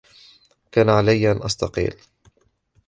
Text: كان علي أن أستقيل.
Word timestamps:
كان 0.71 0.89
علي 0.89 1.31
أن 1.31 1.43
أستقيل. 1.43 1.95